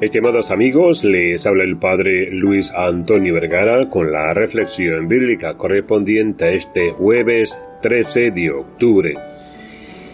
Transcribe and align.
Estimados 0.00 0.50
amigos, 0.50 1.04
les 1.04 1.44
habla 1.44 1.62
el 1.62 1.76
Padre 1.76 2.30
Luis 2.30 2.72
Antonio 2.74 3.34
Vergara 3.34 3.90
con 3.90 4.10
la 4.10 4.32
reflexión 4.32 5.08
bíblica 5.08 5.58
correspondiente 5.58 6.42
a 6.46 6.52
este 6.52 6.92
jueves 6.92 7.54
13 7.82 8.30
de 8.30 8.50
octubre. 8.50 9.12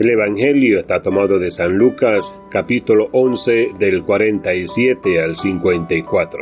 El 0.00 0.10
Evangelio 0.10 0.80
está 0.80 1.00
tomado 1.00 1.38
de 1.38 1.52
San 1.52 1.78
Lucas, 1.78 2.24
capítulo 2.50 3.08
11, 3.12 3.74
del 3.78 4.02
47 4.02 5.22
al 5.22 5.36
54. 5.36 6.40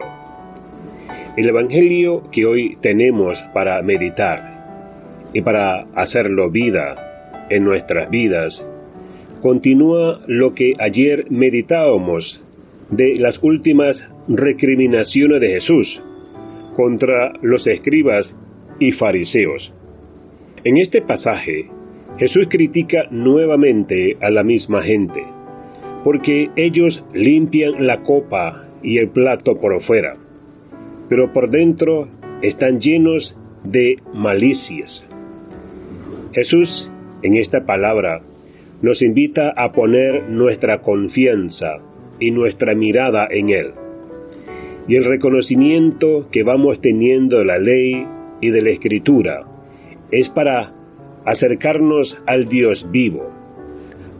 El 1.36 1.46
Evangelio 1.46 2.30
que 2.32 2.46
hoy 2.46 2.78
tenemos 2.80 3.38
para 3.52 3.82
meditar 3.82 5.28
y 5.34 5.42
para 5.42 5.82
hacerlo 5.94 6.50
vida 6.50 7.46
en 7.50 7.64
nuestras 7.64 8.08
vidas 8.08 8.66
continúa 9.42 10.20
lo 10.26 10.54
que 10.54 10.72
ayer 10.78 11.26
meditábamos 11.28 12.40
de 12.90 13.16
las 13.16 13.42
últimas 13.42 14.02
recriminaciones 14.28 15.40
de 15.40 15.48
Jesús 15.48 16.02
contra 16.76 17.32
los 17.42 17.66
escribas 17.66 18.34
y 18.78 18.92
fariseos. 18.92 19.72
En 20.64 20.76
este 20.76 21.02
pasaje, 21.02 21.70
Jesús 22.18 22.46
critica 22.48 23.06
nuevamente 23.10 24.16
a 24.20 24.30
la 24.30 24.42
misma 24.42 24.82
gente, 24.82 25.22
porque 26.04 26.50
ellos 26.56 27.02
limpian 27.12 27.86
la 27.86 28.02
copa 28.02 28.68
y 28.82 28.98
el 28.98 29.08
plato 29.10 29.60
por 29.60 29.80
fuera, 29.82 30.16
pero 31.08 31.32
por 31.32 31.50
dentro 31.50 32.08
están 32.42 32.80
llenos 32.80 33.36
de 33.64 33.96
malicias. 34.14 35.06
Jesús, 36.32 36.90
en 37.22 37.36
esta 37.36 37.64
palabra, 37.64 38.20
nos 38.82 39.02
invita 39.02 39.52
a 39.56 39.72
poner 39.72 40.28
nuestra 40.28 40.82
confianza 40.82 41.78
y 42.18 42.30
nuestra 42.30 42.74
mirada 42.74 43.28
en 43.30 43.50
Él. 43.50 43.72
Y 44.88 44.96
el 44.96 45.04
reconocimiento 45.04 46.28
que 46.30 46.42
vamos 46.42 46.80
teniendo 46.80 47.38
de 47.38 47.44
la 47.44 47.58
ley 47.58 48.06
y 48.40 48.50
de 48.50 48.62
la 48.62 48.70
escritura 48.70 49.44
es 50.10 50.30
para 50.30 50.72
acercarnos 51.24 52.16
al 52.26 52.48
Dios 52.48 52.86
vivo, 52.90 53.28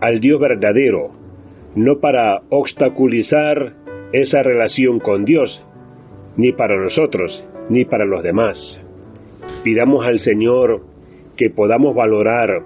al 0.01 0.21
Dios 0.21 0.41
verdadero, 0.41 1.13
no 1.77 2.01
para 2.01 2.43
obstaculizar 2.51 3.75
esa 4.13 4.43
relación 4.43 4.99
con 4.99 5.25
Dios, 5.25 5.63
ni 6.37 6.53
para 6.53 6.77
nosotros, 6.77 7.45
ni 7.69 7.85
para 7.85 8.05
los 8.05 8.23
demás. 8.23 8.81
Pidamos 9.63 10.05
al 10.07 10.19
Señor 10.19 10.85
que 11.37 11.51
podamos 11.51 11.95
valorar 11.95 12.63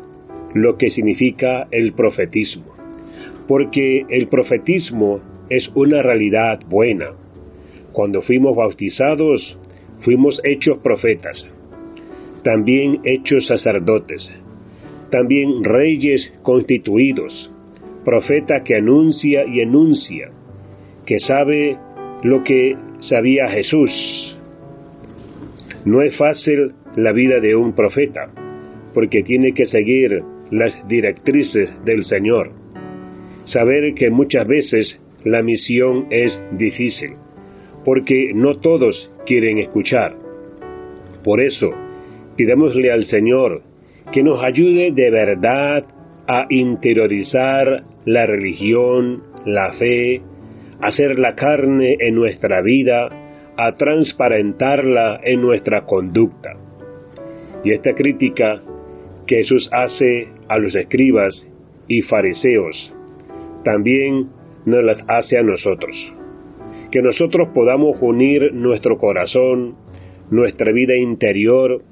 lo 0.54 0.78
que 0.78 0.90
significa 0.90 1.68
el 1.70 1.92
profetismo 1.92 2.79
porque 3.50 4.06
el 4.08 4.28
profetismo 4.28 5.20
es 5.48 5.72
una 5.74 6.02
realidad 6.02 6.60
buena. 6.68 7.06
Cuando 7.90 8.22
fuimos 8.22 8.54
bautizados, 8.54 9.58
fuimos 10.02 10.40
hechos 10.44 10.78
profetas, 10.78 11.50
también 12.44 13.00
hechos 13.02 13.48
sacerdotes, 13.48 14.30
también 15.10 15.64
reyes 15.64 16.32
constituidos, 16.42 17.50
profeta 18.04 18.62
que 18.62 18.76
anuncia 18.76 19.44
y 19.44 19.62
enuncia, 19.62 20.30
que 21.04 21.18
sabe 21.18 21.76
lo 22.22 22.44
que 22.44 22.76
sabía 23.00 23.48
Jesús. 23.48 24.38
No 25.84 26.02
es 26.02 26.16
fácil 26.16 26.74
la 26.94 27.10
vida 27.10 27.40
de 27.40 27.56
un 27.56 27.72
profeta, 27.72 28.30
porque 28.94 29.24
tiene 29.24 29.54
que 29.54 29.64
seguir 29.64 30.22
las 30.52 30.86
directrices 30.86 31.84
del 31.84 32.04
Señor 32.04 32.59
saber 33.44 33.94
que 33.94 34.10
muchas 34.10 34.46
veces 34.46 35.00
la 35.24 35.42
misión 35.42 36.06
es 36.10 36.40
difícil, 36.52 37.14
porque 37.84 38.32
no 38.34 38.58
todos 38.58 39.10
quieren 39.26 39.58
escuchar. 39.58 40.14
Por 41.22 41.40
eso, 41.40 41.70
pidámosle 42.36 42.90
al 42.90 43.04
Señor 43.04 43.62
que 44.12 44.22
nos 44.22 44.42
ayude 44.42 44.92
de 44.92 45.10
verdad 45.10 45.84
a 46.26 46.46
interiorizar 46.48 47.84
la 48.04 48.26
religión, 48.26 49.22
la 49.44 49.72
fe, 49.72 50.22
a 50.80 50.86
hacer 50.86 51.18
la 51.18 51.34
carne 51.34 51.96
en 52.00 52.14
nuestra 52.14 52.62
vida, 52.62 53.08
a 53.56 53.76
transparentarla 53.76 55.20
en 55.22 55.42
nuestra 55.42 55.84
conducta. 55.84 56.56
Y 57.62 57.72
esta 57.72 57.94
crítica 57.94 58.62
que 59.26 59.36
Jesús 59.36 59.68
hace 59.70 60.28
a 60.48 60.58
los 60.58 60.74
escribas 60.74 61.46
y 61.88 62.00
fariseos 62.02 62.94
también 63.64 64.30
nos 64.64 64.84
las 64.84 65.04
hace 65.08 65.38
a 65.38 65.42
nosotros. 65.42 65.94
Que 66.90 67.02
nosotros 67.02 67.48
podamos 67.54 67.96
unir 68.00 68.52
nuestro 68.52 68.98
corazón, 68.98 69.76
nuestra 70.30 70.72
vida 70.72 70.96
interior, 70.96 71.82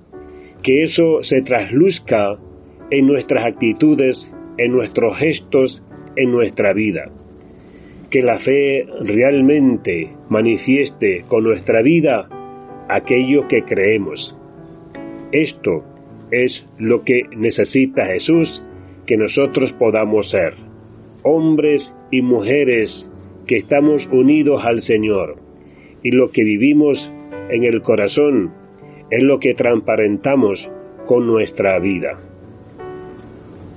que 0.63 0.85
eso 0.85 1.23
se 1.23 1.43
trasluzca 1.43 2.39
en 2.91 3.07
nuestras 3.07 3.45
actitudes, 3.45 4.31
en 4.57 4.73
nuestros 4.73 5.17
gestos, 5.19 5.83
en 6.17 6.33
nuestra 6.33 6.73
vida. 6.73 7.11
Que 8.11 8.23
la 8.23 8.39
fe 8.39 8.87
realmente 9.01 10.11
manifieste 10.29 11.25
con 11.29 11.45
nuestra 11.45 11.83
vida 11.83 12.29
aquello 12.89 13.47
que 13.49 13.63
creemos. 13.63 14.35
Esto 15.31 15.85
es 16.31 16.65
lo 16.79 17.05
que 17.05 17.23
necesita 17.37 18.07
Jesús 18.07 18.63
que 19.07 19.17
nosotros 19.17 19.73
podamos 19.75 20.31
ser 20.31 20.68
hombres 21.23 21.95
y 22.11 22.23
mujeres 22.23 23.11
que 23.47 23.57
estamos 23.57 24.07
unidos 24.13 24.63
al 24.65 24.83
Señor 24.83 25.37
y 26.03 26.11
lo 26.11 26.31
que 26.31 26.45
vivimos 26.45 27.11
en 27.51 27.65
el 27.65 27.83
corazón 27.83 28.53
es 29.11 29.23
lo 29.23 29.41
que 29.41 29.55
transparentamos 29.55 30.69
con 31.07 31.27
nuestra 31.27 31.79
vida. 31.79 32.21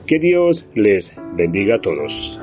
Que 0.05 0.19
Dios 0.19 0.67
les 0.75 1.09
bendiga 1.35 1.75
a 1.75 1.81
todos. 1.81 2.40